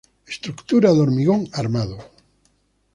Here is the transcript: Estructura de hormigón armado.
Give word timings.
Estructura 0.33 0.91
de 0.95 0.99
hormigón 1.01 1.47
armado. 1.53 1.99